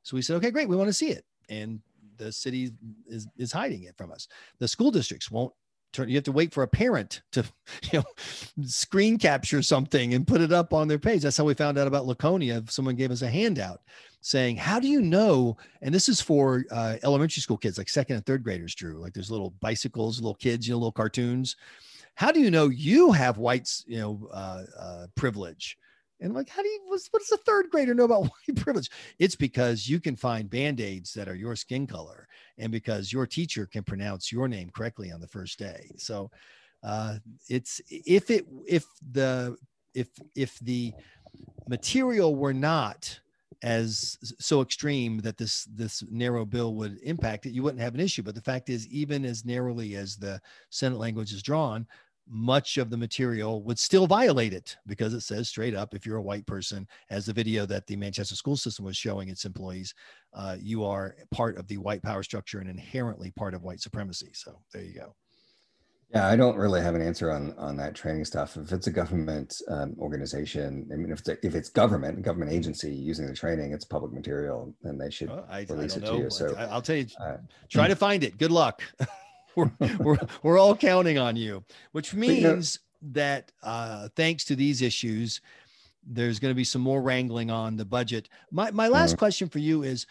[0.02, 1.24] So we said, okay, great, we want to see it.
[1.48, 1.80] And
[2.18, 2.72] the city
[3.06, 4.28] is, is hiding it from us.
[4.58, 5.52] The school districts won't
[5.92, 7.44] turn, you have to wait for a parent to,
[7.92, 8.04] you know,
[8.64, 11.22] screen capture something and put it up on their page.
[11.22, 12.62] That's how we found out about Laconia.
[12.68, 13.80] Someone gave us a handout
[14.26, 15.56] saying, How do you know?
[15.82, 18.98] And this is for uh, elementary school kids, like second and third graders, Drew.
[18.98, 21.54] Like there's little bicycles, little kids, you know, little cartoons.
[22.16, 25.78] How do you know you have whites, you know, uh, uh, privilege?
[26.20, 28.90] And like, how do you, what does a third grader know about white privilege?
[29.18, 32.26] It's because you can find band aids that are your skin color
[32.58, 35.90] and because your teacher can pronounce your name correctly on the first day.
[35.98, 36.30] So
[36.82, 37.18] uh,
[37.48, 39.56] it's, if it, if the,
[39.94, 40.94] if, if the
[41.68, 43.20] material were not
[43.62, 48.00] as so extreme that this this narrow bill would impact it, you wouldn't have an
[48.00, 48.22] issue.
[48.22, 50.40] But the fact is, even as narrowly as the
[50.70, 51.86] Senate language is drawn,
[52.28, 56.16] much of the material would still violate it because it says straight up if you're
[56.16, 59.94] a white person as the video that the manchester school system was showing its employees
[60.34, 64.30] uh, you are part of the white power structure and inherently part of white supremacy
[64.32, 65.14] so there you go
[66.10, 68.56] Yeah, I don't really have an answer on on that training stuff.
[68.56, 72.52] If it's a government um, organization, I mean, if it's, a, if it's government, government
[72.52, 76.04] agency using the training, it's public material, then they should Well, I, I release don't
[76.04, 76.30] it to you.
[76.30, 77.38] So, I, I'll tell you, uh,
[77.68, 78.38] try to find it.
[78.38, 78.82] Good luck.
[79.56, 84.54] we're, we're, we're all counting on you, which you know- means that uh, thanks to
[84.56, 85.40] these issues,
[86.06, 88.28] there's going to be some more wrangling on the budget.
[88.52, 89.18] My, my last Mhm.
[89.18, 90.06] question for you is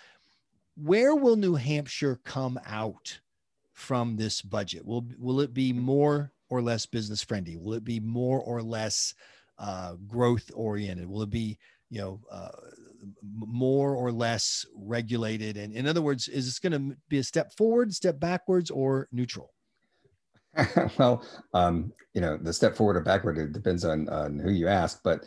[0.75, 3.19] where will New Hampshire come out
[3.75, 4.83] from this budget?
[4.85, 7.57] Will, will it be more or less business friendly?
[7.57, 9.13] Will it be more or less
[9.59, 11.07] uh, growth oriented?
[11.07, 11.59] Will it be,
[11.89, 12.49] you know, uh,
[13.35, 15.57] more or less regulated?
[15.57, 19.07] And in other words, is this going to be a step forward, step backwards, or
[19.11, 19.53] neutral?
[20.97, 24.69] well, um, you know, the step forward or backward it depends on, on who you
[24.69, 25.25] ask, but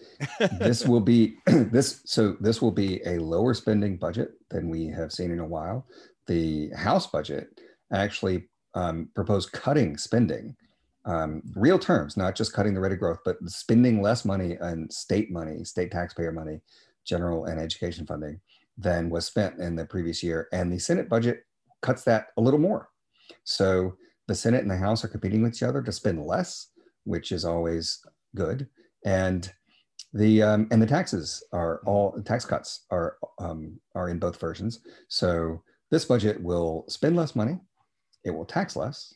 [0.59, 2.01] this will be this.
[2.07, 5.86] So this will be a lower spending budget than we have seen in a while.
[6.26, 7.61] The House budget
[7.93, 10.57] actually um, proposed cutting spending,
[11.05, 14.91] um, real terms, not just cutting the rate of growth, but spending less money on
[14.91, 16.61] state money, state taxpayer money,
[17.07, 18.41] general and education funding
[18.76, 20.49] than was spent in the previous year.
[20.53, 21.45] And the Senate budget
[21.82, 22.91] cuts that a little more.
[23.45, 23.97] So
[24.28, 26.68] the Senate and the House are competing with each other to spend less,
[27.05, 28.01] which is always
[28.36, 28.68] good.
[29.05, 29.51] And
[30.12, 34.80] the um, and the taxes are all tax cuts are um, are in both versions.
[35.09, 37.59] So this budget will spend less money,
[38.25, 39.14] it will tax less,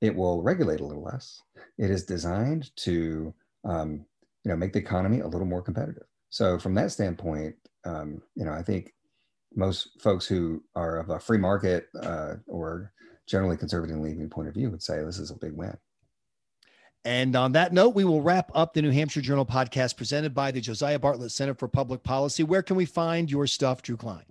[0.00, 1.40] it will regulate a little less.
[1.78, 3.32] It is designed to
[3.64, 4.04] um,
[4.44, 6.06] you know make the economy a little more competitive.
[6.30, 8.92] So from that standpoint, um, you know I think
[9.54, 12.92] most folks who are of a free market uh, or
[13.26, 15.76] generally conservative leaning point of view would say this is a big win.
[17.04, 20.52] And on that note, we will wrap up the New Hampshire Journal podcast presented by
[20.52, 22.44] the Josiah Bartlett Center for Public Policy.
[22.44, 24.24] Where can we find your stuff, Drew Cline?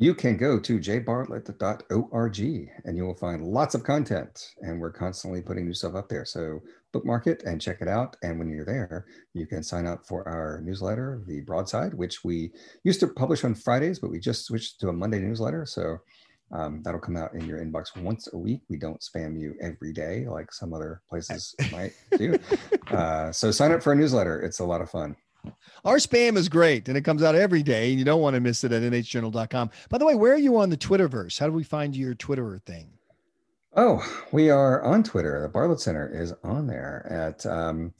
[0.00, 2.38] You can go to jbartlett.org
[2.86, 4.52] and you will find lots of content.
[4.62, 6.24] And we're constantly putting new stuff up there.
[6.24, 6.60] So
[6.94, 8.16] bookmark it and check it out.
[8.22, 12.50] And when you're there, you can sign up for our newsletter, The Broadside, which we
[12.82, 15.66] used to publish on Fridays, but we just switched to a Monday newsletter.
[15.66, 15.98] So
[16.50, 18.62] um, that'll come out in your inbox once a week.
[18.70, 22.38] We don't spam you every day like some other places might do.
[22.90, 24.40] Uh, so sign up for a newsletter.
[24.40, 25.14] It's a lot of fun.
[25.84, 28.40] Our spam is great and it comes out every day, and you don't want to
[28.40, 29.70] miss it at nhjournal.com.
[29.88, 31.38] By the way, where are you on the Twitterverse?
[31.38, 32.90] How do we find your Twitterer thing?
[33.76, 34.02] Oh,
[34.32, 35.40] we are on Twitter.
[35.42, 37.94] The Bartlett Center is on there at um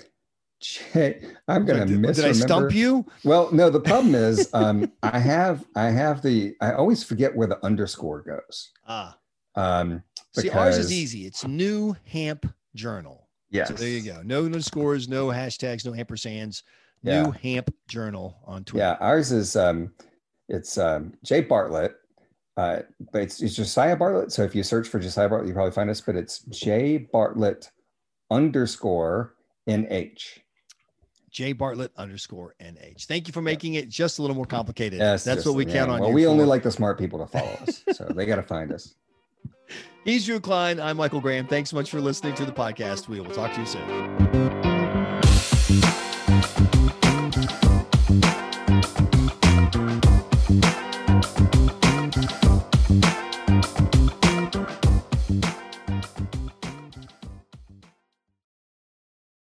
[0.95, 2.17] I'm gonna did, miss.
[2.17, 3.07] did I stump you?
[3.25, 3.71] Well, no.
[3.71, 8.21] The problem is, um, I have I have the I always forget where the underscore
[8.23, 8.71] goes.
[8.87, 9.17] Ah,
[9.55, 10.03] Um,
[10.33, 11.25] see, ours is easy.
[11.25, 13.29] It's New Hamp Journal.
[13.51, 13.69] Yes.
[13.69, 14.21] So there you go.
[14.23, 16.63] No underscores, no hashtags, no ampersands.
[17.03, 17.23] Yeah.
[17.23, 18.85] New Hamp Journal on Twitter.
[18.85, 19.93] Yeah, ours is um,
[20.49, 21.95] it's um, Jay Bartlett,
[22.57, 22.81] uh,
[23.13, 24.33] but it's, it's Josiah Bartlett.
[24.33, 26.01] So if you search for Josiah Bartlett, you probably find us.
[26.01, 27.71] But it's Jay Bartlett
[28.31, 29.35] underscore
[29.69, 30.41] NH.
[31.31, 33.07] J Bartlett underscore NH.
[33.07, 34.99] Thank you for making it just a little more complicated.
[34.99, 36.01] Yes, That's what we yeah, count on.
[36.01, 38.73] Well, we only like the smart people to follow us, so they got to find
[38.73, 38.95] us.
[40.05, 40.81] He's Drew Cline.
[40.81, 41.47] I'm Michael Graham.
[41.47, 43.09] Thanks so much for listening to the podcast.
[43.09, 44.70] We will talk to you soon.